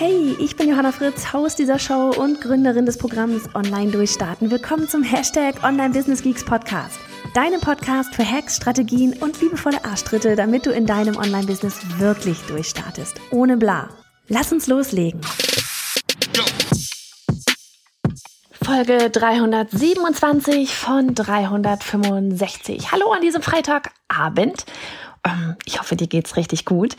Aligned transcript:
Hey, 0.00 0.36
ich 0.38 0.54
bin 0.54 0.68
Johanna 0.68 0.92
Fritz, 0.92 1.32
Haus 1.32 1.56
dieser 1.56 1.80
Show 1.80 2.12
und 2.16 2.40
Gründerin 2.40 2.86
des 2.86 2.98
Programms 2.98 3.52
Online 3.56 3.90
Durchstarten. 3.90 4.48
Willkommen 4.48 4.88
zum 4.88 5.02
Hashtag 5.02 5.64
Online 5.64 5.92
Business 5.92 6.22
Geeks 6.22 6.44
Podcast. 6.44 7.00
Deinem 7.34 7.60
Podcast 7.60 8.14
für 8.14 8.24
Hacks, 8.24 8.58
Strategien 8.58 9.14
und 9.14 9.40
liebevolle 9.40 9.84
Arschtritte, 9.84 10.36
damit 10.36 10.66
du 10.66 10.70
in 10.70 10.86
deinem 10.86 11.16
Online-Business 11.16 11.98
wirklich 11.98 12.38
durchstartest. 12.42 13.20
Ohne 13.32 13.56
bla. 13.56 13.88
Lass 14.28 14.52
uns 14.52 14.68
loslegen. 14.68 15.20
Folge 18.62 19.10
327 19.10 20.76
von 20.76 21.12
365. 21.12 22.92
Hallo 22.92 23.10
an 23.10 23.20
diesem 23.20 23.42
Freitagabend. 23.42 24.64
Ähm, 25.24 25.56
ich 25.64 25.80
hoffe, 25.80 25.96
dir 25.96 26.06
geht's 26.06 26.36
richtig 26.36 26.64
gut. 26.64 26.96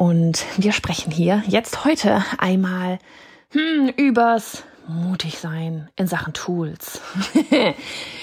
Und 0.00 0.46
wir 0.56 0.72
sprechen 0.72 1.12
hier 1.12 1.42
jetzt 1.46 1.84
heute 1.84 2.24
einmal 2.38 2.98
hm, 3.50 3.92
übers 3.98 4.64
mutig 4.88 5.36
sein 5.36 5.90
in 5.94 6.06
Sachen 6.06 6.32
Tools. 6.32 7.02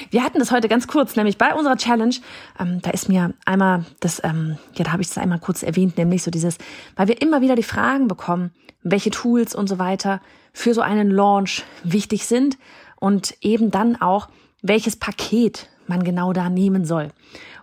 wir 0.09 0.23
hatten 0.23 0.39
das 0.39 0.49
heute 0.49 0.69
ganz 0.69 0.87
kurz, 0.87 1.15
nämlich 1.15 1.37
bei 1.37 1.53
unserer 1.53 1.77
Challenge. 1.77 2.15
Ähm, 2.59 2.81
da 2.81 2.89
ist 2.89 3.09
mir 3.09 3.31
einmal 3.45 3.85
das, 3.99 4.23
ähm, 4.23 4.57
ja, 4.73 4.85
da 4.85 4.91
habe 4.91 5.03
ich 5.03 5.09
das 5.09 5.19
einmal 5.19 5.37
kurz 5.37 5.61
erwähnt, 5.61 5.99
nämlich 5.99 6.23
so 6.23 6.31
dieses, 6.31 6.57
weil 6.95 7.09
wir 7.09 7.21
immer 7.21 7.41
wieder 7.41 7.55
die 7.55 7.61
Fragen 7.61 8.07
bekommen, 8.07 8.49
welche 8.81 9.11
Tools 9.11 9.53
und 9.53 9.69
so 9.69 9.77
weiter 9.77 10.19
für 10.53 10.73
so 10.73 10.81
einen 10.81 11.11
Launch 11.11 11.63
wichtig 11.83 12.25
sind 12.25 12.57
und 12.95 13.37
eben 13.41 13.69
dann 13.69 14.01
auch, 14.01 14.29
welches 14.63 14.95
Paket 14.95 15.69
man 15.85 16.03
genau 16.03 16.33
da 16.33 16.49
nehmen 16.49 16.85
soll. 16.85 17.09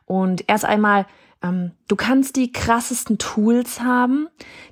Und 0.06 0.44
erst 0.46 0.64
einmal 0.64 1.04
ähm, 1.44 1.72
du 1.88 1.96
kannst 1.96 2.36
die 2.36 2.50
krassesten 2.50 3.18
Tools 3.18 3.80
haben, 3.80 4.28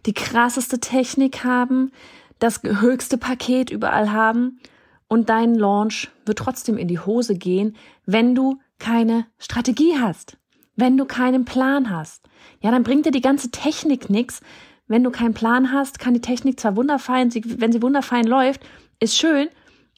die 0.07 0.15
krasseste 0.15 0.81
Technik 0.81 1.45
haben, 1.45 1.93
das 2.39 2.63
höchste 2.63 3.19
Paket 3.19 3.71
überall 3.71 4.11
haben 4.11 4.59
und 5.07 5.29
dein 5.29 5.55
Launch 5.55 6.11
wird 6.25 6.39
trotzdem 6.39 6.79
in 6.79 6.89
die 6.89 6.99
Hose 6.99 7.37
gehen, 7.37 7.77
wenn 8.07 8.35
du 8.35 8.59
keine 8.79 9.27
Strategie 9.39 9.99
hast, 10.01 10.39
wenn 10.75 10.97
du 10.97 11.05
keinen 11.05 11.45
Plan 11.45 11.91
hast. 11.91 12.29
Ja, 12.61 12.71
dann 12.71 12.83
bringt 12.83 13.07
dir 13.07 13.13
die 13.13 13.21
ganze 13.21 13.51
Technik 13.51 14.11
nichts. 14.11 14.41
Wenn 14.89 15.05
du 15.05 15.11
keinen 15.11 15.35
Plan 15.35 15.73
hast, 15.73 15.99
kann 15.99 16.15
die 16.15 16.21
Technik 16.21 16.59
zwar 16.59 16.77
wunderfein, 16.77 17.33
wenn 17.35 17.73
sie 17.73 17.83
wunderfein 17.83 18.27
läuft, 18.27 18.63
ist 18.99 19.17
schön, 19.17 19.49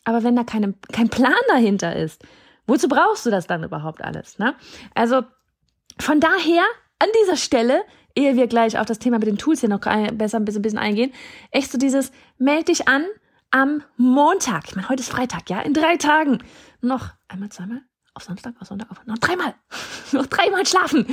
aber 0.05 0.23
wenn 0.23 0.37
da 0.37 0.45
keine, 0.45 0.75
kein 0.93 1.09
Plan 1.09 1.33
dahinter 1.49 1.97
ist, 1.97 2.23
wozu 2.67 2.89
brauchst 2.89 3.25
du 3.25 3.31
das 3.31 3.47
dann 3.47 3.65
überhaupt 3.65 4.05
alles? 4.05 4.39
Ne? 4.39 4.55
Also 4.95 5.23
von 6.01 6.21
daher 6.21 6.65
an 6.99 7.09
dieser 7.23 7.37
Stelle, 7.37 7.85
ehe 8.15 8.37
wir 8.37 8.47
gleich 8.47 8.79
auf 8.79 8.87
das 8.87 8.99
Thema 8.99 9.19
mit 9.19 9.29
den 9.29 9.39
Tools 9.39 9.61
hier 9.61 9.69
noch 9.69 9.81
besser 9.81 10.39
ein 10.39 10.45
bisschen, 10.45 10.61
ein 10.61 10.63
bisschen 10.63 10.79
eingehen, 10.79 11.13
echt 11.51 11.71
so 11.71 11.79
dieses, 11.79 12.13
meld 12.39 12.69
dich 12.69 12.89
an 12.89 13.07
am 13.51 13.83
Montag. 13.97 14.65
Ich 14.67 14.77
meine, 14.77 14.89
heute 14.89 15.03
ist 15.03 15.11
Freitag, 15.11 15.49
ja, 15.49 15.61
in 15.61 15.75
drei 15.75 15.97
Tagen. 15.97 16.43
Noch 16.81 17.11
einmal, 17.29 17.51
zweimal, 17.51 17.83
auf 18.15 18.25
Samstag, 18.25 18.55
auf 18.61 18.67
Sonntag, 18.67 18.91
auf, 18.91 19.05
noch 19.07 19.19
dreimal, 19.19 19.55
noch 20.13 20.27
dreimal 20.27 20.67
schlafen. 20.67 21.07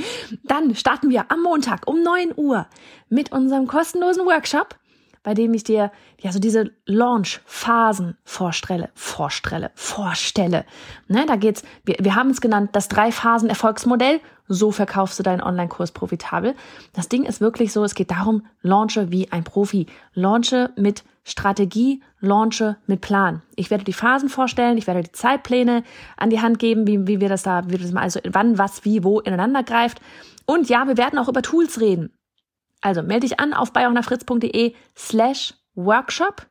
Dann 0.44 0.74
starten 0.74 1.10
wir 1.10 1.30
am 1.30 1.42
Montag 1.42 1.86
um 1.86 2.02
neun 2.02 2.32
Uhr 2.36 2.66
mit 3.08 3.30
unserem 3.32 3.66
kostenlosen 3.66 4.24
Workshop 4.26 4.76
bei 5.22 5.34
dem 5.34 5.54
ich 5.54 5.64
dir 5.64 5.92
ja 6.20 6.32
so 6.32 6.38
diese 6.38 6.72
Launch-Phasen 6.86 8.16
vorstelle, 8.24 8.90
vorstelle, 8.94 9.70
vorstelle. 9.74 10.64
Ne, 11.08 11.24
da 11.26 11.36
geht's, 11.36 11.62
wir, 11.84 11.96
wir 12.00 12.14
haben 12.14 12.30
es 12.30 12.40
genannt, 12.40 12.70
das 12.72 12.88
Drei-Phasen-Erfolgsmodell. 12.88 14.20
So 14.48 14.72
verkaufst 14.72 15.18
du 15.18 15.22
deinen 15.22 15.40
Online-Kurs 15.40 15.92
profitabel. 15.92 16.54
Das 16.92 17.08
Ding 17.08 17.24
ist 17.24 17.40
wirklich 17.40 17.72
so, 17.72 17.84
es 17.84 17.94
geht 17.94 18.10
darum, 18.10 18.44
launche 18.60 19.10
wie 19.10 19.30
ein 19.30 19.44
Profi. 19.44 19.86
Launche 20.14 20.70
mit 20.76 21.04
Strategie, 21.24 22.02
launche 22.20 22.76
mit 22.86 23.00
Plan. 23.00 23.42
Ich 23.54 23.70
werde 23.70 23.84
die 23.84 23.92
Phasen 23.92 24.28
vorstellen, 24.28 24.76
ich 24.76 24.88
werde 24.88 25.02
die 25.02 25.12
Zeitpläne 25.12 25.84
an 26.16 26.30
die 26.30 26.40
Hand 26.40 26.58
geben, 26.58 26.86
wie, 26.86 27.06
wie 27.06 27.20
wir 27.20 27.28
das 27.28 27.44
da, 27.44 27.62
wie 27.68 27.78
das 27.78 27.92
mal, 27.92 28.02
also 28.02 28.18
wann, 28.28 28.58
was, 28.58 28.84
wie, 28.84 29.04
wo 29.04 29.20
ineinander 29.20 29.62
greift. 29.62 30.00
Und 30.46 30.68
ja, 30.68 30.86
wir 30.88 30.96
werden 30.96 31.18
auch 31.18 31.28
über 31.28 31.42
Tools 31.42 31.80
reden. 31.80 32.10
Also 32.82 33.02
melde 33.02 33.26
dich 33.26 33.40
an 33.40 33.54
auf 33.54 33.72
bayonafritz.de 33.72 34.74
slash 34.96 35.54
Workshop, 35.74 36.46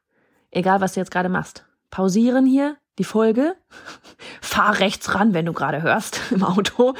egal 0.50 0.82
was 0.82 0.94
du 0.94 1.00
jetzt 1.00 1.12
gerade 1.12 1.30
machst. 1.30 1.66
Pausieren 1.92 2.46
hier 2.46 2.78
die 2.98 3.04
Folge, 3.04 3.56
fahr 4.42 4.80
rechts 4.80 5.14
ran, 5.14 5.34
wenn 5.34 5.46
du 5.46 5.54
gerade 5.54 5.82
hörst 5.82 6.20
im 6.32 6.44
Auto 6.44 6.96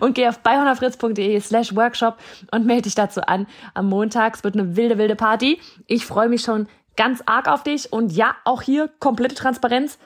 und 0.00 0.14
geh 0.14 0.28
auf 0.28 0.38
bayonafritz.de 0.40 1.40
slash 1.40 1.74
Workshop 1.74 2.18
und 2.52 2.66
melde 2.66 2.82
dich 2.82 2.94
dazu 2.94 3.22
an. 3.22 3.46
Am 3.72 3.88
Montag 3.88 4.36
es 4.36 4.44
wird 4.44 4.54
eine 4.54 4.76
wilde, 4.76 4.98
wilde 4.98 5.16
Party. 5.16 5.60
Ich 5.86 6.06
freue 6.06 6.28
mich 6.28 6.42
schon 6.42 6.68
ganz 6.96 7.22
arg 7.26 7.48
auf 7.48 7.62
dich 7.62 7.92
und 7.92 8.12
ja, 8.12 8.36
auch 8.44 8.62
hier 8.62 8.88
komplette 9.00 9.34
Transparenz 9.34 9.98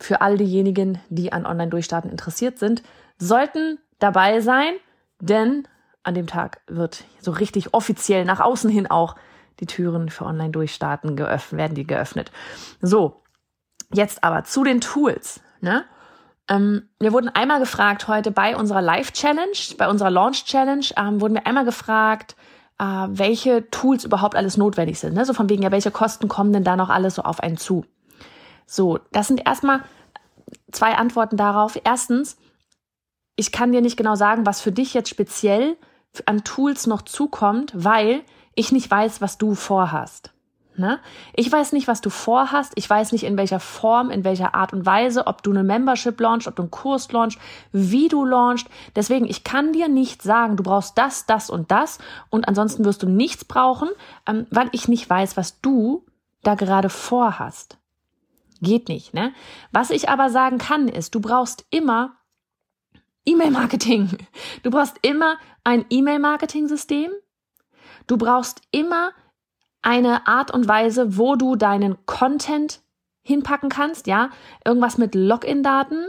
für 0.00 0.20
all 0.20 0.38
diejenigen, 0.38 1.00
die 1.08 1.32
an 1.32 1.44
Online-Durchstarten 1.44 2.10
interessiert 2.10 2.58
sind, 2.58 2.82
sollten 3.18 3.78
dabei 3.98 4.40
sein, 4.40 4.74
denn 5.20 5.66
an 6.08 6.14
dem 6.14 6.26
Tag 6.26 6.60
wird 6.66 7.04
so 7.20 7.30
richtig 7.30 7.74
offiziell 7.74 8.24
nach 8.24 8.40
außen 8.40 8.70
hin 8.70 8.90
auch 8.90 9.14
die 9.60 9.66
Türen 9.66 10.08
für 10.08 10.24
Online-Durchstarten 10.24 11.16
geöffnet, 11.16 11.58
werden 11.58 11.74
die 11.74 11.86
geöffnet. 11.86 12.32
So, 12.80 13.22
jetzt 13.92 14.24
aber 14.24 14.44
zu 14.44 14.64
den 14.64 14.80
Tools. 14.80 15.40
Ne? 15.60 15.84
Ähm, 16.48 16.88
wir 16.98 17.12
wurden 17.12 17.28
einmal 17.28 17.60
gefragt 17.60 18.08
heute 18.08 18.30
bei 18.30 18.56
unserer 18.56 18.82
Live-Challenge, 18.82 19.76
bei 19.76 19.88
unserer 19.88 20.10
Launch-Challenge, 20.10 20.86
ähm, 20.96 21.20
wurden 21.20 21.34
wir 21.34 21.46
einmal 21.46 21.64
gefragt, 21.64 22.36
äh, 22.78 22.84
welche 22.84 23.68
Tools 23.70 24.04
überhaupt 24.04 24.36
alles 24.36 24.56
notwendig 24.56 24.98
sind. 24.98 25.14
Ne? 25.14 25.24
So 25.24 25.34
von 25.34 25.48
wegen, 25.48 25.62
ja, 25.62 25.70
welche 25.70 25.90
Kosten 25.90 26.28
kommen 26.28 26.52
denn 26.52 26.64
da 26.64 26.76
noch 26.76 26.88
alles 26.88 27.16
so 27.16 27.22
auf 27.22 27.40
einen 27.40 27.56
zu? 27.56 27.84
So, 28.66 28.98
das 29.12 29.28
sind 29.28 29.46
erstmal 29.46 29.80
zwei 30.72 30.94
Antworten 30.94 31.36
darauf. 31.36 31.78
Erstens, 31.84 32.36
ich 33.36 33.52
kann 33.52 33.72
dir 33.72 33.80
nicht 33.80 33.96
genau 33.96 34.14
sagen, 34.14 34.46
was 34.46 34.60
für 34.60 34.72
dich 34.72 34.94
jetzt 34.94 35.08
speziell 35.08 35.76
an 36.26 36.44
Tools 36.44 36.86
noch 36.86 37.02
zukommt, 37.02 37.72
weil 37.74 38.22
ich 38.54 38.72
nicht 38.72 38.90
weiß, 38.90 39.20
was 39.20 39.38
du 39.38 39.54
vorhast. 39.54 40.32
Ne? 40.78 41.00
Ich 41.34 41.50
weiß 41.50 41.72
nicht, 41.72 41.88
was 41.88 42.00
du 42.00 42.08
vorhast. 42.08 42.72
Ich 42.76 42.88
weiß 42.88 43.10
nicht, 43.10 43.24
in 43.24 43.36
welcher 43.36 43.58
Form, 43.58 44.10
in 44.10 44.22
welcher 44.22 44.54
Art 44.54 44.72
und 44.72 44.86
Weise, 44.86 45.26
ob 45.26 45.42
du 45.42 45.50
eine 45.50 45.64
Membership 45.64 46.20
launchst, 46.20 46.46
ob 46.46 46.54
du 46.54 46.62
einen 46.62 46.70
Kurs 46.70 47.10
launchst, 47.10 47.38
wie 47.72 48.08
du 48.08 48.24
launchst. 48.24 48.68
Deswegen, 48.94 49.26
ich 49.26 49.42
kann 49.42 49.72
dir 49.72 49.88
nicht 49.88 50.22
sagen, 50.22 50.56
du 50.56 50.62
brauchst 50.62 50.96
das, 50.96 51.26
das 51.26 51.50
und 51.50 51.72
das 51.72 51.98
und 52.30 52.46
ansonsten 52.46 52.84
wirst 52.84 53.02
du 53.02 53.08
nichts 53.08 53.44
brauchen, 53.44 53.88
ähm, 54.26 54.46
weil 54.50 54.68
ich 54.70 54.86
nicht 54.86 55.10
weiß, 55.10 55.36
was 55.36 55.60
du 55.60 56.04
da 56.44 56.54
gerade 56.54 56.90
vorhast. 56.90 57.76
Geht 58.60 58.88
nicht, 58.88 59.14
ne? 59.14 59.32
Was 59.72 59.90
ich 59.90 60.08
aber 60.08 60.30
sagen 60.30 60.58
kann, 60.58 60.88
ist, 60.88 61.14
du 61.14 61.20
brauchst 61.20 61.66
immer 61.70 62.16
E-Mail-Marketing. 63.24 64.16
Du 64.62 64.70
brauchst 64.70 64.96
immer 65.02 65.36
ein 65.64 65.84
E-Mail-Marketing-System. 65.90 67.10
Du 68.06 68.16
brauchst 68.16 68.62
immer 68.70 69.12
eine 69.82 70.26
Art 70.26 70.50
und 70.50 70.66
Weise, 70.66 71.16
wo 71.18 71.36
du 71.36 71.56
deinen 71.56 72.04
Content 72.06 72.80
hinpacken 73.22 73.68
kannst, 73.68 74.06
ja? 74.06 74.30
Irgendwas 74.64 74.98
mit 74.98 75.14
Login-Daten, 75.14 76.06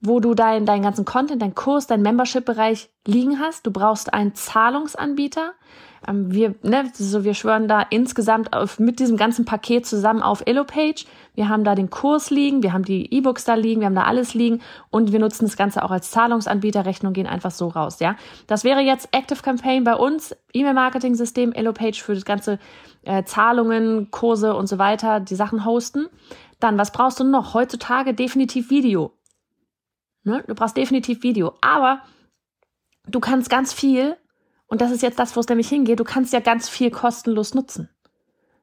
wo 0.00 0.20
du 0.20 0.34
deinen 0.34 0.64
deinen 0.66 0.82
ganzen 0.82 1.04
Content, 1.04 1.42
deinen 1.42 1.54
Kurs, 1.54 1.86
deinen 1.86 2.02
Membership-Bereich 2.02 2.90
liegen 3.06 3.40
hast. 3.40 3.66
Du 3.66 3.72
brauchst 3.72 4.12
einen 4.14 4.34
Zahlungsanbieter. 4.34 5.52
Ähm, 6.06 6.32
wir, 6.32 6.54
ne, 6.62 6.90
so 6.94 7.24
wir 7.24 7.34
schwören 7.34 7.68
da 7.68 7.82
insgesamt 7.82 8.52
auf, 8.52 8.78
mit 8.78 9.00
diesem 9.00 9.16
ganzen 9.16 9.44
Paket 9.44 9.86
zusammen 9.86 10.22
auf 10.22 10.42
Elopage. 10.46 11.04
Wir 11.34 11.48
haben 11.48 11.64
da 11.64 11.74
den 11.74 11.90
Kurs 11.90 12.30
liegen, 12.30 12.62
wir 12.62 12.72
haben 12.72 12.84
die 12.84 13.12
E-Books 13.12 13.44
da 13.44 13.54
liegen, 13.54 13.80
wir 13.80 13.86
haben 13.86 13.94
da 13.94 14.04
alles 14.04 14.34
liegen 14.34 14.60
und 14.90 15.12
wir 15.12 15.18
nutzen 15.18 15.44
das 15.44 15.56
Ganze 15.56 15.84
auch 15.84 15.90
als 15.90 16.10
Zahlungsanbieter. 16.10 16.86
Rechnungen 16.86 17.14
gehen 17.14 17.26
einfach 17.26 17.50
so 17.50 17.68
raus, 17.68 18.00
ja. 18.00 18.16
Das 18.46 18.64
wäre 18.64 18.80
jetzt 18.80 19.08
Active 19.12 19.42
Campaign 19.42 19.84
bei 19.84 19.94
uns, 19.94 20.36
E-Mail-Marketing-System, 20.52 21.52
Elopage 21.52 22.02
für 22.02 22.14
das 22.14 22.24
ganze 22.24 22.58
äh, 23.02 23.24
Zahlungen, 23.24 24.10
Kurse 24.10 24.54
und 24.54 24.68
so 24.68 24.78
weiter, 24.78 25.20
die 25.20 25.34
Sachen 25.34 25.64
hosten. 25.64 26.06
Dann, 26.58 26.78
was 26.78 26.92
brauchst 26.92 27.20
du 27.20 27.24
noch? 27.24 27.54
Heutzutage 27.54 28.14
definitiv 28.14 28.70
Video. 28.70 29.12
Ne? 30.24 30.44
Du 30.46 30.54
brauchst 30.54 30.76
definitiv 30.76 31.22
Video. 31.22 31.54
Aber 31.60 32.02
du 33.08 33.20
kannst 33.20 33.48
ganz 33.48 33.72
viel 33.72 34.16
und 34.70 34.80
das 34.80 34.92
ist 34.92 35.02
jetzt 35.02 35.18
das, 35.18 35.36
wo 35.36 35.40
es 35.40 35.48
nämlich 35.48 35.68
hingeht. 35.68 36.00
Du 36.00 36.04
kannst 36.04 36.32
ja 36.32 36.40
ganz 36.40 36.68
viel 36.68 36.90
kostenlos 36.90 37.54
nutzen. 37.54 37.90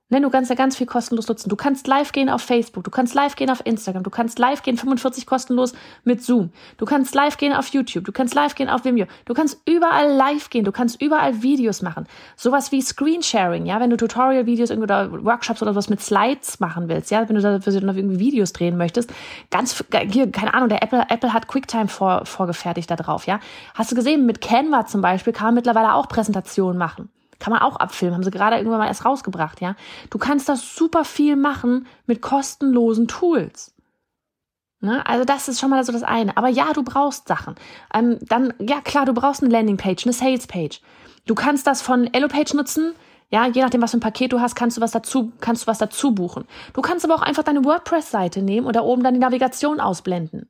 Ne, 0.10 0.22
du 0.22 0.30
kannst 0.30 0.50
ja 0.50 0.56
ganz 0.56 0.78
viel 0.78 0.88
kostenlos 0.88 1.28
nutzen. 1.28 1.50
Du 1.50 1.58
kannst 1.58 1.86
live 1.86 2.14
gehen 2.14 2.30
auf 2.30 2.42
Facebook, 2.42 2.86
du 2.86 2.90
kannst 2.90 3.14
live 3.14 3.36
gehen 3.36 3.50
auf 3.50 3.60
Instagram, 3.66 4.04
du 4.04 4.10
kannst 4.10 4.40
live 4.40 4.62
gehen 4.62 4.78
45 4.78 5.26
kostenlos 5.26 5.74
mit 6.06 6.24
Zoom, 6.24 6.52
du 6.78 6.86
kannst 6.86 7.14
live 7.14 7.36
gehen 7.36 7.52
auf 7.52 7.68
YouTube, 7.68 8.06
du 8.06 8.14
kannst 8.14 8.34
live 8.34 8.56
gehen 8.56 8.70
auf 8.70 8.86
Vimeo, 8.86 9.06
du 9.26 9.34
kannst 9.34 9.60
überall 9.66 10.10
live 10.14 10.50
gehen, 10.50 10.64
du 10.64 10.72
kannst 10.72 11.02
überall 11.02 11.42
Videos 11.42 11.82
machen. 11.82 12.08
Sowas 12.38 12.72
wie 12.72 12.82
Screensharing, 12.82 13.66
ja, 13.66 13.82
wenn 13.82 13.90
du 13.90 13.98
Tutorial-Videos 13.98 14.72
oder 14.72 15.12
Workshops 15.26 15.62
oder 15.62 15.76
was 15.76 15.90
mit 15.90 16.00
Slides 16.00 16.62
machen 16.62 16.88
willst, 16.88 17.12
ja, 17.12 17.28
wenn 17.28 17.36
du 17.36 17.42
dafür 17.42 17.74
irgendwie 17.74 18.20
Videos 18.20 18.54
drehen 18.54 18.78
möchtest, 18.78 19.12
ganz, 19.52 19.84
hier, 20.10 20.32
keine 20.32 20.54
Ahnung, 20.54 20.70
der 20.70 20.84
Apple, 20.84 21.04
Apple 21.10 21.34
hat 21.34 21.50
QuickTime 21.50 21.90
vor, 21.90 22.26
vorgefertigt 22.26 22.90
da 22.90 22.96
drauf, 22.96 23.28
ja. 23.28 23.42
Hast 23.74 23.92
du 23.92 23.96
gesehen, 23.98 24.26
mit 24.26 24.40
Canva 24.40 24.86
zum 24.86 25.02
Beispiel 25.02 25.34
kann 25.34 25.48
man 25.48 25.56
mittlerweile 25.56 25.96
auch 25.96 26.08
Präsentationen 26.08 26.78
machen. 26.78 27.10
Kann 27.40 27.54
man 27.54 27.62
auch 27.62 27.76
abfilmen, 27.76 28.16
haben 28.16 28.24
sie 28.24 28.32
gerade 28.32 28.58
irgendwann 28.58 28.80
mal 28.80 28.88
erst 28.88 29.06
rausgebracht, 29.06 29.62
ja. 29.62 29.76
Du 30.10 30.18
kannst 30.18 30.50
das 30.50 30.76
super 30.76 31.06
viel 31.06 31.36
machen 31.36 31.88
mit 32.06 32.22
kostenlosen 32.22 33.08
Tools. 33.08 33.74
Ne? 34.80 35.06
Also 35.06 35.26
das 35.26 35.48
ist 35.48 35.60
schon 35.60 35.70
mal 35.70 35.84
so 35.84 35.92
das 35.92 36.04
eine. 36.04 36.36
Aber 36.38 36.50
ja, 36.50 36.72
du 36.74 36.84
brauchst 36.84 37.28
Sachen. 37.28 37.56
Ähm, 37.94 38.18
dann, 38.22 38.54
ja 38.60 38.82
klar, 38.82 39.06
du 39.06 39.14
brauchst 39.14 39.42
eine 39.42 39.52
Landingpage, 39.52 40.06
eine 40.06 40.14
Salespage. 40.14 40.80
Du 41.26 41.36
kannst 41.36 41.68
das 41.68 41.82
von 41.82 42.12
Elopage 42.14 42.56
nutzen. 42.56 42.94
Ja, 43.30 43.46
je 43.46 43.62
nachdem, 43.62 43.82
was 43.82 43.92
für 43.92 43.98
ein 43.98 44.02
Paket 44.02 44.32
du 44.32 44.40
hast, 44.40 44.56
kannst 44.56 44.78
du 44.78 44.82
was 44.82 44.92
dazu, 44.92 45.34
kannst 45.42 45.64
du 45.64 45.68
was 45.68 45.80
dazu 45.80 46.16
buchen. 46.16 46.46
Du 46.74 46.82
kannst 46.82 47.04
aber 47.04 47.16
auch 47.16 47.22
einfach 47.22 47.44
deine 47.44 47.66
WordPress-Seite 47.66 48.42
nehmen 48.42 48.66
und 48.66 48.76
da 48.76 48.82
oben 48.82 49.04
dann 49.04 49.14
die 49.14 49.20
Navigation 49.20 49.82
ausblenden. 49.82 50.48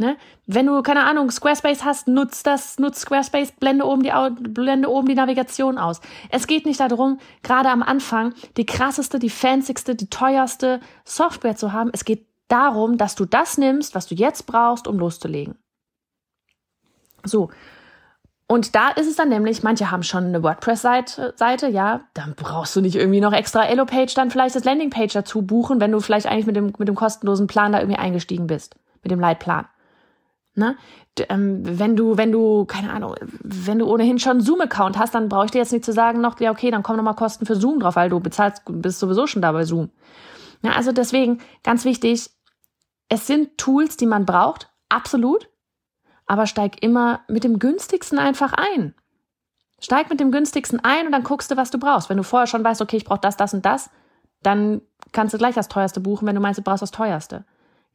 Ne? 0.00 0.16
Wenn 0.46 0.66
du, 0.66 0.80
keine 0.82 1.04
Ahnung, 1.04 1.28
Squarespace 1.28 1.84
hast, 1.84 2.06
nutzt 2.06 2.46
das, 2.46 2.78
nutzt 2.78 3.00
Squarespace, 3.00 3.50
blende 3.50 3.84
oben 3.84 4.04
die, 4.04 4.12
blende 4.50 4.88
oben 4.88 5.08
die 5.08 5.16
Navigation 5.16 5.76
aus. 5.76 6.00
Es 6.30 6.46
geht 6.46 6.66
nicht 6.66 6.78
darum, 6.78 7.18
gerade 7.42 7.68
am 7.68 7.82
Anfang 7.82 8.32
die 8.56 8.64
krasseste, 8.64 9.18
die 9.18 9.28
fancyste, 9.28 9.96
die 9.96 10.08
teuerste 10.08 10.78
Software 11.04 11.56
zu 11.56 11.72
haben. 11.72 11.90
Es 11.92 12.04
geht 12.04 12.26
darum, 12.46 12.96
dass 12.96 13.16
du 13.16 13.24
das 13.24 13.58
nimmst, 13.58 13.96
was 13.96 14.06
du 14.06 14.14
jetzt 14.14 14.46
brauchst, 14.46 14.86
um 14.86 15.00
loszulegen. 15.00 15.56
So. 17.24 17.50
Und 18.46 18.76
da 18.76 18.90
ist 18.90 19.08
es 19.08 19.16
dann 19.16 19.28
nämlich, 19.28 19.64
manche 19.64 19.90
haben 19.90 20.04
schon 20.04 20.26
eine 20.26 20.44
WordPress-Seite, 20.44 21.34
Seite, 21.36 21.68
ja, 21.68 22.02
dann 22.14 22.34
brauchst 22.36 22.74
du 22.76 22.80
nicht 22.80 22.94
irgendwie 22.94 23.20
noch 23.20 23.32
extra 23.32 23.66
Elo-Page, 23.66 24.14
dann 24.14 24.30
vielleicht 24.30 24.54
das 24.54 24.64
Landing-Page 24.64 25.12
dazu 25.12 25.42
buchen, 25.42 25.80
wenn 25.80 25.90
du 25.90 25.98
vielleicht 25.98 26.26
eigentlich 26.26 26.46
mit 26.46 26.54
dem, 26.54 26.72
mit 26.78 26.86
dem 26.86 26.94
kostenlosen 26.94 27.48
Plan 27.48 27.72
da 27.72 27.80
irgendwie 27.80 27.98
eingestiegen 27.98 28.46
bist, 28.46 28.76
mit 29.02 29.10
dem 29.10 29.18
Leitplan. 29.18 29.66
Ne? 30.58 30.76
Ähm, 31.28 31.60
wenn 31.62 31.96
du, 31.96 32.16
wenn 32.16 32.32
du, 32.32 32.64
keine 32.64 32.92
Ahnung, 32.92 33.14
wenn 33.20 33.78
du 33.78 33.86
ohnehin 33.86 34.18
schon 34.18 34.40
Zoom-Account 34.40 34.98
hast, 34.98 35.14
dann 35.14 35.28
brauche 35.28 35.46
ich 35.46 35.50
dir 35.52 35.58
jetzt 35.58 35.72
nicht 35.72 35.84
zu 35.84 35.92
sagen 35.92 36.20
noch, 36.20 36.38
ja, 36.40 36.50
okay, 36.50 36.70
dann 36.70 36.82
kommen 36.82 36.98
nochmal 36.98 37.14
Kosten 37.14 37.46
für 37.46 37.56
Zoom 37.56 37.80
drauf, 37.80 37.96
weil 37.96 38.10
du 38.10 38.20
bezahlst, 38.20 38.62
bist 38.66 38.98
sowieso 38.98 39.26
schon 39.26 39.40
da 39.40 39.52
bei 39.52 39.64
Zoom. 39.64 39.90
Ja, 40.62 40.72
also 40.72 40.92
deswegen, 40.92 41.40
ganz 41.62 41.84
wichtig, 41.84 42.30
es 43.08 43.26
sind 43.26 43.56
Tools, 43.56 43.96
die 43.96 44.06
man 44.06 44.26
braucht, 44.26 44.70
absolut, 44.88 45.48
aber 46.26 46.46
steig 46.46 46.82
immer 46.82 47.20
mit 47.28 47.44
dem 47.44 47.58
günstigsten 47.58 48.18
einfach 48.18 48.52
ein. 48.52 48.94
Steig 49.80 50.10
mit 50.10 50.18
dem 50.18 50.32
günstigsten 50.32 50.80
ein 50.84 51.06
und 51.06 51.12
dann 51.12 51.22
guckst 51.22 51.50
du, 51.50 51.56
was 51.56 51.70
du 51.70 51.78
brauchst. 51.78 52.10
Wenn 52.10 52.16
du 52.16 52.24
vorher 52.24 52.48
schon 52.48 52.64
weißt, 52.64 52.82
okay, 52.82 52.96
ich 52.96 53.04
brauche 53.04 53.20
das, 53.20 53.36
das 53.36 53.54
und 53.54 53.64
das, 53.64 53.90
dann 54.42 54.82
kannst 55.12 55.34
du 55.34 55.38
gleich 55.38 55.54
das 55.54 55.68
teuerste 55.68 56.00
buchen, 56.00 56.26
wenn 56.26 56.34
du 56.34 56.40
meinst, 56.40 56.58
du 56.58 56.64
brauchst 56.64 56.82
das 56.82 56.90
teuerste. 56.90 57.44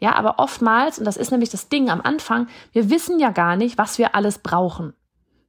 Ja, 0.04 0.16
aber 0.16 0.38
oftmals, 0.38 1.00
und 1.00 1.06
das 1.06 1.16
ist 1.16 1.32
nämlich 1.32 1.50
das 1.50 1.70
Ding 1.70 1.90
am 1.90 2.02
Anfang, 2.02 2.50
wir 2.74 2.90
wissen 2.90 3.22
ja 3.22 3.32
gar 3.32 3.56
nicht, 3.56 3.78
was 3.78 3.98
wir 3.98 4.16
alles 4.16 4.38
brauchen. 4.38 4.94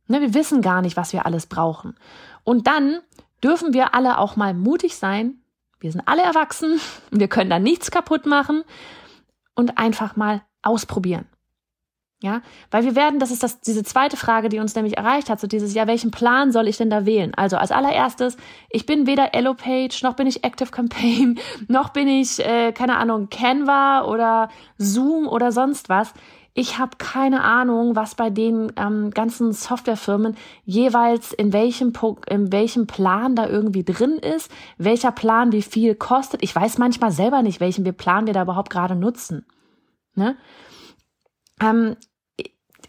Ne, 0.07 0.21
wir 0.21 0.33
wissen 0.33 0.63
gar 0.63 0.81
nicht, 0.81 0.97
was 0.97 1.13
wir 1.13 1.27
alles 1.27 1.47
brauchen. 1.47 1.97
Und 2.45 2.69
dann 2.69 3.01
dürfen 3.43 3.73
wir 3.73 3.97
alle 3.97 4.17
auch 4.17 4.37
mal 4.37 4.55
mutig 4.55 4.95
sein. 4.95 5.41
Wir 5.81 5.91
sind 5.91 6.07
alle 6.07 6.23
erwachsen, 6.23 6.81
wir 7.11 7.27
können 7.27 7.51
da 7.51 7.59
nichts 7.59 7.91
kaputt 7.91 8.27
machen 8.27 8.63
und 9.57 9.77
einfach 9.77 10.15
mal 10.15 10.43
ausprobieren. 10.63 11.27
Ja, 12.25 12.41
weil 12.71 12.85
wir 12.85 12.97
werden, 12.97 13.19
das 13.19 13.31
ist 13.31 13.43
das, 13.43 13.61
diese 13.61 13.83
zweite 13.83 14.17
Frage, 14.17 14.49
die 14.49 14.59
uns 14.59 14.75
nämlich 14.75 14.97
erreicht 14.97 15.29
hat, 15.29 15.41
so 15.41 15.47
dieses, 15.47 15.75
ja, 15.75 15.87
welchen 15.87 16.11
Plan 16.11 16.53
soll 16.53 16.69
ich 16.69 16.79
denn 16.79 16.89
da 16.89 17.05
wählen? 17.05 17.35
Also 17.35 17.59
als 17.59 17.71
allererstes, 17.71 18.39
ich 18.71 18.87
bin 18.87 19.07
weder 19.07 19.35
Elopage, 19.35 20.01
noch 20.03 20.15
bin 20.15 20.27
ich 20.27 20.43
Active 20.43 20.71
Campaign, 20.71 21.39
noch 21.69 21.91
bin 21.91 22.09
ich, 22.09 22.41
äh, 22.41 22.73
keine 22.73 22.97
Ahnung, 22.97 23.29
Canva 23.29 24.07
oder 24.07 24.49
Zoom 24.79 25.29
oder 25.29 25.53
sonst 25.53 25.91
was. 25.91 26.15
Ich 26.55 26.79
habe 26.79 26.97
keine 26.97 27.43
Ahnung, 27.43 27.95
was 27.95 28.15
bei 28.15 28.31
den 28.31 28.73
ähm, 28.77 29.11
ganzen 29.11 29.53
Softwarefirmen 29.53 30.35
jeweils 30.65 31.35
in 31.35 31.53
welchem 31.53 31.93
in 32.27 32.51
welchem 32.51 32.87
Plan 32.87 33.37
da 33.37 33.47
irgendwie 33.47 33.85
drin 33.85 34.13
ist, 34.13 34.51
welcher 34.79 35.13
Plan 35.13 35.53
wie 35.53 35.61
viel 35.61 35.95
kostet. 35.95 36.43
Ich 36.43 36.57
weiß 36.57 36.79
manchmal 36.79 37.11
selber 37.11 37.43
nicht, 37.43 37.61
welchen 37.61 37.85
Plan 37.95 38.27
wir 38.27 38.33
da 38.33 38.41
überhaupt 38.41 38.71
gerade 38.71 38.97
nutzen. 38.97 39.45
Ne? 40.15 40.37
Ähm, 41.61 41.97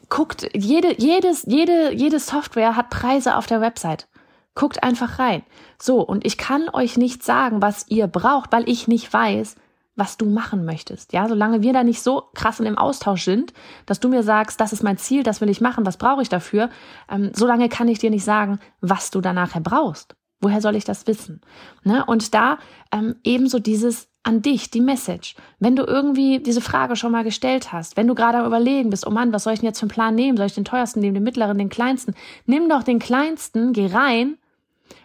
guckt, 0.09 0.49
jede, 0.53 0.95
jedes, 0.99 1.43
jede, 1.43 1.93
jede 1.93 2.19
Software 2.19 2.75
hat 2.75 2.89
Preise 2.89 3.35
auf 3.35 3.45
der 3.45 3.61
Website. 3.61 4.07
Guckt 4.53 4.83
einfach 4.83 5.19
rein. 5.19 5.43
So, 5.81 6.01
und 6.01 6.25
ich 6.25 6.37
kann 6.37 6.69
euch 6.71 6.97
nicht 6.97 7.23
sagen, 7.23 7.61
was 7.61 7.85
ihr 7.89 8.07
braucht, 8.07 8.51
weil 8.51 8.69
ich 8.69 8.87
nicht 8.87 9.11
weiß, 9.11 9.55
was 9.95 10.17
du 10.17 10.25
machen 10.25 10.65
möchtest. 10.65 11.13
Ja, 11.13 11.27
solange 11.27 11.61
wir 11.61 11.73
da 11.73 11.83
nicht 11.83 12.01
so 12.01 12.23
krass 12.33 12.59
in 12.59 12.65
dem 12.65 12.77
Austausch 12.77 13.23
sind, 13.23 13.53
dass 13.85 13.99
du 13.99 14.09
mir 14.09 14.23
sagst, 14.23 14.59
das 14.59 14.73
ist 14.73 14.83
mein 14.83 14.97
Ziel, 14.97 15.23
das 15.23 15.41
will 15.41 15.49
ich 15.49 15.61
machen, 15.61 15.85
was 15.85 15.97
brauche 15.97 16.21
ich 16.21 16.29
dafür, 16.29 16.69
ähm, 17.09 17.31
solange 17.33 17.69
kann 17.69 17.87
ich 17.87 17.99
dir 17.99 18.09
nicht 18.09 18.25
sagen, 18.25 18.59
was 18.81 19.11
du 19.11 19.21
da 19.21 19.33
nachher 19.33 19.61
brauchst. 19.61 20.15
Woher 20.41 20.61
soll 20.61 20.75
ich 20.75 20.83
das 20.83 21.07
wissen? 21.07 21.41
Ne? 21.83 22.05
Und 22.05 22.33
da 22.33 22.59
ähm, 22.91 23.15
ebenso 23.23 23.59
dieses 23.59 24.09
an 24.25 24.41
dich, 24.41 24.71
die 24.71 24.81
Message. 24.81 25.35
Wenn 25.59 25.75
du 25.75 25.83
irgendwie 25.83 26.39
diese 26.39 26.59
Frage 26.59 26.95
schon 26.95 27.11
mal 27.11 27.23
gestellt 27.23 27.71
hast, 27.71 27.95
wenn 27.95 28.07
du 28.07 28.15
gerade 28.15 28.39
am 28.39 28.45
überlegen 28.47 28.89
bist, 28.89 29.05
oh 29.05 29.11
Mann, 29.11 29.31
was 29.31 29.43
soll 29.43 29.53
ich 29.53 29.59
denn 29.59 29.67
jetzt 29.67 29.79
für 29.79 29.83
einen 29.83 29.91
Plan 29.91 30.15
nehmen? 30.15 30.35
Soll 30.35 30.47
ich 30.47 30.55
den 30.55 30.65
teuersten 30.65 30.99
nehmen, 30.99 31.13
den 31.13 31.23
mittleren, 31.23 31.59
den 31.59 31.69
kleinsten? 31.69 32.15
Nimm 32.47 32.67
doch 32.67 32.81
den 32.81 32.97
kleinsten, 32.97 33.71
geh 33.71 33.85
rein 33.85 34.37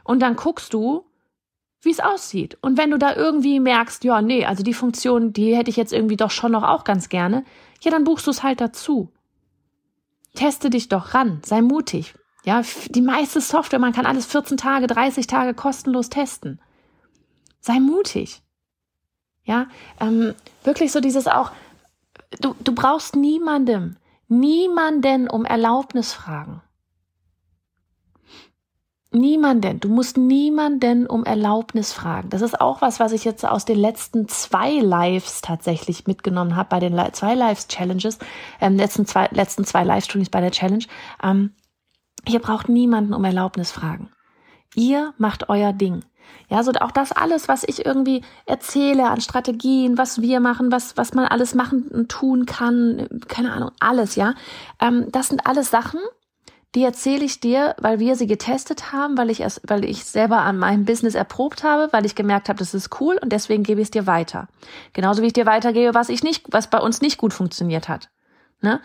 und 0.04 0.20
dann 0.20 0.36
guckst 0.36 0.72
du, 0.72 1.04
wie 1.82 1.90
es 1.90 2.00
aussieht. 2.00 2.56
Und 2.62 2.78
wenn 2.78 2.90
du 2.90 2.98
da 2.98 3.14
irgendwie 3.14 3.60
merkst, 3.60 4.04
ja, 4.04 4.22
nee, 4.22 4.46
also 4.46 4.62
die 4.62 4.74
Funktion, 4.74 5.34
die 5.34 5.54
hätte 5.54 5.70
ich 5.70 5.76
jetzt 5.76 5.92
irgendwie 5.92 6.16
doch 6.16 6.30
schon 6.30 6.52
noch 6.52 6.62
auch 6.62 6.84
ganz 6.84 7.10
gerne, 7.10 7.44
ja, 7.82 7.90
dann 7.90 8.04
buchst 8.04 8.26
du 8.26 8.30
es 8.30 8.42
halt 8.42 8.60
dazu. 8.62 9.12
Teste 10.34 10.70
dich 10.70 10.88
doch 10.88 11.12
ran, 11.12 11.42
sei 11.44 11.60
mutig. 11.60 12.14
Ja, 12.44 12.62
die 12.88 13.02
meiste 13.02 13.42
Software, 13.42 13.78
man 13.78 13.92
kann 13.92 14.06
alles 14.06 14.24
14 14.24 14.56
Tage, 14.56 14.86
30 14.86 15.26
Tage 15.26 15.52
kostenlos 15.52 16.08
testen. 16.08 16.58
Sei 17.60 17.80
mutig. 17.80 18.42
Ja, 19.44 19.66
ähm, 20.00 20.34
wirklich 20.64 20.92
so 20.92 21.00
dieses 21.00 21.26
auch, 21.26 21.50
du, 22.40 22.54
du 22.60 22.74
brauchst 22.74 23.16
niemandem, 23.16 23.96
niemanden 24.28 25.28
um 25.28 25.44
Erlaubnis 25.44 26.12
fragen. 26.12 26.62
Niemanden. 29.12 29.80
Du 29.80 29.88
musst 29.88 30.16
niemanden 30.16 31.08
um 31.08 31.24
Erlaubnis 31.24 31.92
fragen. 31.92 32.30
Das 32.30 32.42
ist 32.42 32.60
auch 32.60 32.80
was, 32.80 33.00
was 33.00 33.10
ich 33.10 33.24
jetzt 33.24 33.44
aus 33.44 33.64
den 33.64 33.78
letzten 33.78 34.28
zwei 34.28 34.74
Lives 34.74 35.40
tatsächlich 35.40 36.06
mitgenommen 36.06 36.54
habe, 36.54 36.68
bei 36.68 36.78
den 36.78 36.96
zwei 37.12 37.34
Lives 37.34 37.66
Challenges, 37.66 38.20
ähm, 38.60 38.76
letzten 38.76 39.06
zwei, 39.06 39.28
letzten 39.32 39.64
zwei 39.64 39.82
Livestreams 39.82 40.30
bei 40.30 40.40
der 40.40 40.52
Challenge. 40.52 40.84
Ähm, 41.24 41.54
ihr 42.28 42.38
braucht 42.38 42.68
niemanden 42.68 43.12
um 43.12 43.24
Erlaubnis 43.24 43.72
fragen. 43.72 44.10
Ihr 44.76 45.12
macht 45.18 45.48
euer 45.48 45.72
Ding. 45.72 46.04
Ja, 46.48 46.62
so 46.62 46.72
auch 46.80 46.90
das 46.90 47.12
alles, 47.12 47.46
was 47.48 47.62
ich 47.64 47.86
irgendwie 47.86 48.22
erzähle 48.46 49.08
an 49.08 49.20
Strategien, 49.20 49.98
was 49.98 50.20
wir 50.20 50.40
machen, 50.40 50.72
was, 50.72 50.96
was 50.96 51.14
man 51.14 51.26
alles 51.26 51.54
machen 51.54 51.84
und 51.88 52.10
tun 52.10 52.44
kann, 52.44 53.08
keine 53.28 53.52
Ahnung, 53.52 53.70
alles, 53.78 54.16
ja. 54.16 54.34
Ähm, 54.80 55.06
das 55.12 55.28
sind 55.28 55.46
alles 55.46 55.70
Sachen, 55.70 56.00
die 56.74 56.84
erzähle 56.84 57.24
ich 57.24 57.40
dir, 57.40 57.74
weil 57.78 57.98
wir 57.98 58.14
sie 58.14 58.26
getestet 58.28 58.92
haben, 58.92 59.18
weil 59.18 59.30
ich 59.30 59.40
es, 59.40 59.60
weil 59.66 59.84
ich 59.84 60.04
selber 60.04 60.38
an 60.42 60.58
meinem 60.58 60.84
Business 60.84 61.14
erprobt 61.14 61.64
habe, 61.64 61.92
weil 61.92 62.06
ich 62.06 62.14
gemerkt 62.14 62.48
habe, 62.48 62.58
das 62.60 62.74
ist 62.74 63.00
cool 63.00 63.18
und 63.20 63.32
deswegen 63.32 63.64
gebe 63.64 63.80
ich 63.80 63.86
es 63.86 63.90
dir 63.90 64.06
weiter. 64.06 64.48
Genauso 64.92 65.22
wie 65.22 65.26
ich 65.26 65.32
dir 65.32 65.46
weitergebe, 65.46 65.94
was 65.94 66.08
ich 66.08 66.22
nicht, 66.22 66.46
was 66.50 66.70
bei 66.70 66.78
uns 66.78 67.00
nicht 67.00 67.18
gut 67.18 67.32
funktioniert 67.32 67.88
hat. 67.88 68.08
Ne? 68.60 68.80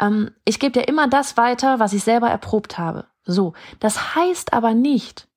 Ähm, 0.00 0.32
ich 0.44 0.58
gebe 0.58 0.72
dir 0.72 0.88
immer 0.88 1.08
das 1.08 1.36
weiter, 1.36 1.78
was 1.78 1.92
ich 1.94 2.04
selber 2.04 2.28
erprobt 2.28 2.76
habe. 2.78 3.06
So, 3.24 3.54
das 3.78 4.14
heißt 4.14 4.52
aber 4.52 4.74
nicht, 4.74 5.28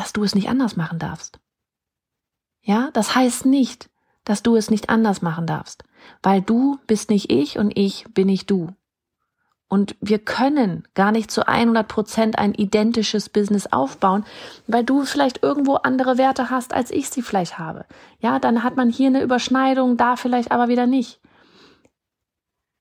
dass 0.00 0.14
du 0.14 0.24
es 0.24 0.34
nicht 0.34 0.48
anders 0.48 0.76
machen 0.76 0.98
darfst. 0.98 1.40
Ja, 2.62 2.88
das 2.94 3.14
heißt 3.14 3.44
nicht, 3.44 3.90
dass 4.24 4.42
du 4.42 4.56
es 4.56 4.70
nicht 4.70 4.88
anders 4.88 5.20
machen 5.20 5.46
darfst, 5.46 5.84
weil 6.22 6.40
du 6.40 6.78
bist 6.86 7.10
nicht 7.10 7.30
ich 7.30 7.58
und 7.58 7.76
ich 7.76 8.06
bin 8.14 8.28
nicht 8.28 8.50
du. 8.50 8.68
Und 9.68 9.96
wir 10.00 10.18
können 10.18 10.88
gar 10.94 11.12
nicht 11.12 11.30
zu 11.30 11.46
100 11.46 11.86
Prozent 11.86 12.38
ein 12.38 12.54
identisches 12.54 13.28
Business 13.28 13.66
aufbauen, 13.66 14.24
weil 14.66 14.84
du 14.84 15.04
vielleicht 15.04 15.42
irgendwo 15.42 15.74
andere 15.74 16.16
Werte 16.16 16.48
hast, 16.48 16.72
als 16.72 16.90
ich 16.90 17.10
sie 17.10 17.20
vielleicht 17.20 17.58
habe. 17.58 17.84
Ja, 18.20 18.38
dann 18.38 18.62
hat 18.62 18.76
man 18.76 18.88
hier 18.88 19.08
eine 19.08 19.20
Überschneidung, 19.22 19.98
da 19.98 20.16
vielleicht 20.16 20.50
aber 20.50 20.68
wieder 20.68 20.86
nicht. 20.86 21.20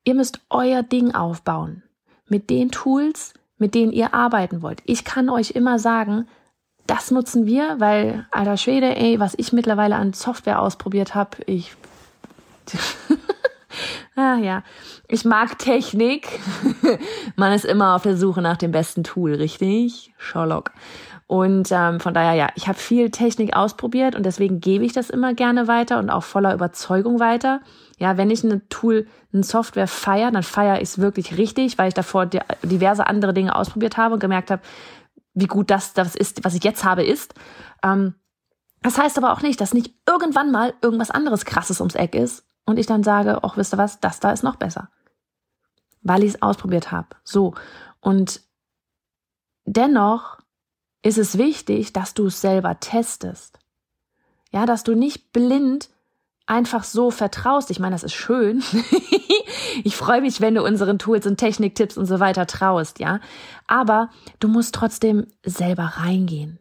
Ihr 0.05 0.15
müsst 0.15 0.39
euer 0.49 0.83
Ding 0.83 1.13
aufbauen. 1.13 1.83
Mit 2.29 2.49
den 2.49 2.71
Tools, 2.71 3.33
mit 3.57 3.75
denen 3.75 3.91
ihr 3.91 4.13
arbeiten 4.13 4.61
wollt. 4.61 4.81
Ich 4.85 5.03
kann 5.03 5.27
euch 5.29 5.51
immer 5.51 5.79
sagen, 5.79 6.25
das 6.89 7.11
nutzen 7.11 7.45
wir, 7.45 7.75
weil, 7.79 8.25
alter 8.31 8.57
Schwede, 8.57 8.95
ey, 8.95 9.19
was 9.19 9.35
ich 9.37 9.53
mittlerweile 9.53 9.95
an 9.95 10.13
Software 10.13 10.59
ausprobiert 10.61 11.13
habe, 11.13 11.37
ich. 11.45 11.73
ah 14.15 14.37
ja, 14.37 14.63
ich 15.07 15.23
mag 15.23 15.59
Technik. 15.59 16.27
Man 17.35 17.53
ist 17.53 17.65
immer 17.65 17.95
auf 17.95 18.03
der 18.03 18.17
Suche 18.17 18.41
nach 18.41 18.57
dem 18.57 18.71
besten 18.71 19.03
Tool, 19.03 19.35
richtig? 19.35 20.13
Sherlock. 20.17 20.71
Und 21.27 21.69
ähm, 21.71 21.99
von 21.99 22.15
daher, 22.15 22.33
ja, 22.33 22.49
ich 22.55 22.67
habe 22.67 22.79
viel 22.79 23.11
Technik 23.11 23.55
ausprobiert 23.55 24.15
und 24.15 24.25
deswegen 24.25 24.59
gebe 24.61 24.83
ich 24.83 24.93
das 24.93 25.11
immer 25.11 25.35
gerne 25.35 25.67
weiter 25.67 25.99
und 25.99 26.09
auch 26.09 26.23
voller 26.23 26.55
Überzeugung 26.55 27.19
weiter. 27.19 27.61
Ja, 27.99 28.17
wenn 28.17 28.31
ich 28.31 28.43
ein 28.43 28.63
Tool, 28.69 29.05
eine 29.31 29.43
Software 29.43 29.87
feiere, 29.87 30.31
dann 30.31 30.41
feiere 30.41 30.77
ich 30.77 30.89
es 30.89 30.97
wirklich 30.97 31.37
richtig, 31.37 31.77
weil 31.77 31.89
ich 31.89 31.93
davor 31.93 32.25
diverse 32.25 33.05
andere 33.05 33.35
Dinge 33.35 33.55
ausprobiert 33.55 33.95
habe 33.97 34.15
und 34.15 34.19
gemerkt 34.19 34.49
habe, 34.49 34.63
wie 35.33 35.47
gut 35.47 35.69
das, 35.69 35.93
das 35.93 36.15
ist, 36.15 36.43
was 36.43 36.55
ich 36.55 36.63
jetzt 36.63 36.83
habe, 36.83 37.03
ist. 37.03 37.33
Ähm, 37.83 38.15
das 38.81 38.97
heißt 38.97 39.17
aber 39.17 39.33
auch 39.33 39.41
nicht, 39.41 39.59
dass 39.59 39.73
nicht 39.73 39.93
irgendwann 40.07 40.51
mal 40.51 40.73
irgendwas 40.81 41.11
anderes 41.11 41.45
krasses 41.45 41.81
ums 41.81 41.95
Eck 41.95 42.15
ist 42.15 42.45
und 42.65 42.79
ich 42.79 42.85
dann 42.85 43.03
sage, 43.03 43.39
ach, 43.43 43.57
wisst 43.57 43.73
ihr 43.73 43.77
was, 43.77 43.99
das 43.99 44.19
da 44.19 44.31
ist 44.31 44.43
noch 44.43 44.55
besser. 44.55 44.89
Weil 46.01 46.23
ich 46.23 46.35
es 46.35 46.41
ausprobiert 46.41 46.91
habe. 46.91 47.09
So. 47.23 47.53
Und 47.99 48.41
dennoch 49.65 50.39
ist 51.01 51.17
es 51.17 51.37
wichtig, 51.37 51.93
dass 51.93 52.13
du 52.13 52.27
es 52.27 52.41
selber 52.41 52.79
testest. 52.79 53.59
Ja, 54.51 54.65
dass 54.65 54.83
du 54.83 54.95
nicht 54.95 55.31
blind 55.31 55.89
einfach 56.49 56.83
so 56.83 57.11
vertraust. 57.11 57.69
Ich 57.69 57.79
meine, 57.79 57.93
das 57.95 58.03
ist 58.03 58.13
schön. 58.13 58.63
ich 59.83 59.95
freue 59.95 60.21
mich, 60.21 60.41
wenn 60.41 60.55
du 60.55 60.63
unseren 60.63 60.97
Tools 60.97 61.27
und 61.27 61.37
Techniktipps 61.37 61.97
und 61.97 62.07
so 62.07 62.19
weiter 62.19 62.47
traust, 62.47 62.99
ja. 62.99 63.19
Aber 63.67 64.09
du 64.39 64.47
musst 64.47 64.73
trotzdem 64.73 65.27
selber 65.45 65.83
reingehen. 65.83 66.59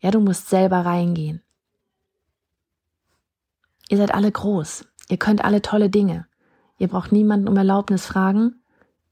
Ja, 0.00 0.10
du 0.10 0.20
musst 0.20 0.50
selber 0.50 0.84
reingehen. 0.84 1.42
Ihr 3.88 3.96
seid 3.96 4.14
alle 4.14 4.30
groß. 4.30 4.84
Ihr 5.08 5.16
könnt 5.16 5.44
alle 5.44 5.62
tolle 5.62 5.88
Dinge. 5.88 6.26
Ihr 6.78 6.88
braucht 6.88 7.12
niemanden 7.12 7.48
um 7.48 7.56
Erlaubnis 7.56 8.06
fragen 8.06 8.62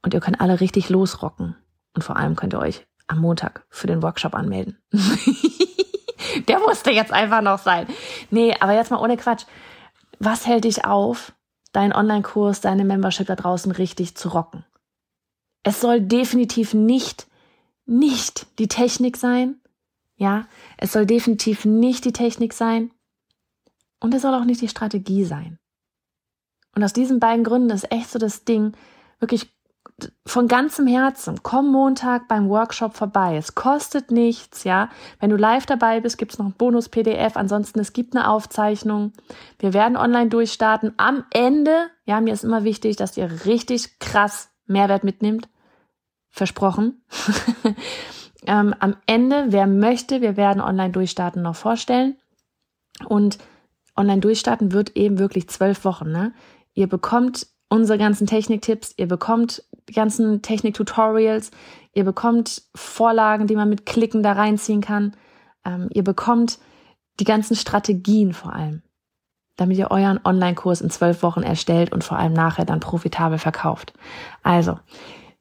und 0.03 0.15
ihr 0.15 0.21
könnt 0.21 0.41
alle 0.41 0.61
richtig 0.61 0.89
losrocken. 0.91 1.57
Und 1.95 2.03
vor 2.03 2.17
allem 2.17 2.37
könnt 2.37 2.55
ihr 2.55 2.61
euch 2.61 2.87
am 3.07 3.19
Montag 3.19 3.65
für 3.71 3.87
den 3.87 4.03
Workshop 4.03 4.35
anmelden. 4.35 4.79
Der 6.49 6.59
musste 6.61 6.91
jetzt 6.91 7.13
einfach 7.13 7.43
noch 7.43 7.59
sein. 7.59 7.87
Nee, 8.31 8.55
aber 8.61 8.75
jetzt 8.75 8.91
mal 8.91 9.03
ohne 9.03 9.17
Quatsch. 9.17 9.45
Was 10.21 10.47
hält 10.47 10.65
dich 10.65 10.85
auf, 10.85 11.33
deinen 11.73 11.95
Online-Kurs, 11.95 12.61
deine 12.61 12.85
Membership 12.85 13.27
da 13.27 13.37
draußen 13.37 13.73
richtig 13.73 14.17
zu 14.17 14.29
rocken? 14.29 14.65
Es 15.63 15.81
soll 15.81 16.03
definitiv 16.03 16.75
nicht, 16.75 17.27
nicht 17.87 18.47
die 18.59 18.69
Technik 18.69 19.17
sein. 19.17 19.61
Ja, 20.17 20.47
es 20.77 20.93
soll 20.93 21.07
definitiv 21.07 21.65
nicht 21.65 22.05
die 22.05 22.13
Technik 22.13 22.53
sein. 22.53 22.93
Und 23.99 24.13
es 24.13 24.21
soll 24.21 24.35
auch 24.35 24.45
nicht 24.45 24.61
die 24.61 24.69
Strategie 24.69 25.25
sein. 25.25 25.59
Und 26.75 26.85
aus 26.85 26.93
diesen 26.93 27.19
beiden 27.19 27.43
Gründen 27.43 27.71
ist 27.71 27.91
echt 27.91 28.11
so 28.11 28.19
das 28.19 28.45
Ding, 28.45 28.77
wirklich 29.21 29.51
von 30.27 30.49
ganzem 30.49 30.87
Herzen, 30.87 31.43
komm 31.43 31.71
Montag 31.71 32.29
beim 32.29 32.49
Workshop 32.49 32.97
vorbei. 32.97 33.37
Es 33.37 33.55
kostet 33.55 34.11
nichts, 34.11 34.65
ja. 34.65 34.89
Wenn 35.19 35.31
du 35.31 35.37
live 35.37 35.67
dabei 35.67 36.01
bist, 36.01 36.19
gibt 36.19 36.33
es 36.33 36.39
noch 36.39 36.47
ein 36.47 36.55
Bonus-PDF. 36.55 37.37
Ansonsten, 37.37 37.81
es 37.81 37.93
gibt 37.93 38.15
eine 38.15 38.29
Aufzeichnung. 38.29 39.13
Wir 39.59 39.73
werden 39.73 39.97
online 39.97 40.29
durchstarten. 40.29 40.93
Am 40.97 41.25
Ende, 41.33 41.89
ja, 42.05 42.21
mir 42.21 42.33
ist 42.33 42.45
immer 42.45 42.65
wichtig, 42.65 42.97
dass 42.97 43.17
ihr 43.17 43.45
richtig 43.45 43.99
krass 43.99 44.51
Mehrwert 44.67 45.05
mitnimmt. 45.05 45.49
Versprochen. 46.31 47.03
ähm, 48.47 48.75
am 48.79 48.97
Ende, 49.07 49.47
wer 49.49 49.67
möchte, 49.67 50.21
wir 50.21 50.37
werden 50.37 50.63
online 50.63 50.93
durchstarten 50.93 51.43
noch 51.43 51.57
vorstellen. 51.57 52.17
Und 53.07 53.39
online 53.97 54.21
durchstarten 54.21 54.73
wird 54.73 54.97
eben 54.97 55.19
wirklich 55.19 55.49
zwölf 55.49 55.85
Wochen, 55.85 56.11
ne? 56.11 56.33
Ihr 56.75 56.89
bekommt 56.89 57.47
unsere 57.69 57.99
ganzen 57.99 58.27
Techniktipps, 58.27 58.95
ihr 58.97 59.09
bekommt 59.09 59.65
ganzen 59.93 60.43
Technik-Tutorials, 60.43 61.51
ihr 61.93 62.05
bekommt 62.05 62.63
Vorlagen, 62.75 63.47
die 63.47 63.57
man 63.57 63.69
mit 63.69 63.87
Klicken 63.87 64.23
da 64.23 64.33
reinziehen 64.33 64.81
kann, 64.81 65.17
ähm, 65.65 65.89
ihr 65.93 66.05
bekommt 66.05 66.59
die 67.19 67.25
ganzen 67.25 67.57
Strategien 67.57 68.33
vor 68.33 68.53
allem, 68.53 68.83
damit 69.57 69.77
ihr 69.79 69.91
euren 69.91 70.21
Online-Kurs 70.25 70.81
in 70.81 70.91
zwölf 70.91 71.23
Wochen 71.23 71.43
erstellt 71.43 71.93
und 71.93 72.05
vor 72.05 72.19
allem 72.19 72.33
nachher 72.33 72.65
dann 72.65 72.81
profitabel 72.81 73.39
verkauft. 73.39 73.93
Also, 74.43 74.79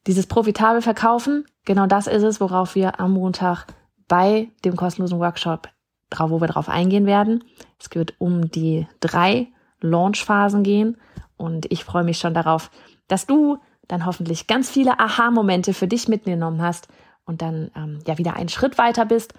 dieses 0.07 0.27
profitabel 0.27 0.81
Verkaufen, 0.81 1.45
genau 1.65 1.85
das 1.85 2.07
ist 2.07 2.23
es, 2.23 2.41
worauf 2.41 2.75
wir 2.75 2.99
am 2.99 3.11
Montag 3.11 3.67
bei 4.07 4.49
dem 4.65 4.75
kostenlosen 4.75 5.19
Workshop 5.19 5.69
wo 6.17 6.41
wir 6.41 6.47
drauf 6.47 6.69
eingehen 6.69 7.05
werden. 7.05 7.43
Es 7.79 7.93
wird 7.93 8.15
um 8.19 8.49
die 8.49 8.87
drei 8.99 9.47
Launch-Phasen 9.81 10.63
gehen 10.63 10.97
und 11.37 11.71
ich 11.71 11.83
freue 11.83 12.03
mich 12.03 12.17
schon 12.17 12.33
darauf, 12.33 12.71
dass 13.07 13.25
du 13.25 13.59
dann 13.89 14.05
hoffentlich 14.05 14.47
ganz 14.47 14.69
viele 14.69 14.99
Aha-Momente 14.99 15.73
für 15.73 15.87
dich 15.87 16.07
mitgenommen 16.07 16.61
hast 16.61 16.87
und 17.25 17.41
dann 17.41 17.71
ähm, 17.75 17.99
ja 18.07 18.17
wieder 18.17 18.35
einen 18.35 18.47
Schritt 18.47 18.77
weiter 18.77 19.05
bist 19.05 19.33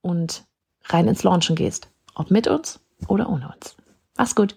und 0.00 0.44
rein 0.86 1.06
ins 1.08 1.24
Launchen 1.24 1.56
gehst. 1.56 1.90
Ob 2.14 2.30
mit 2.30 2.48
uns 2.48 2.80
oder 3.06 3.28
ohne 3.28 3.52
uns. 3.54 3.76
Mach's 4.16 4.34
gut. 4.34 4.56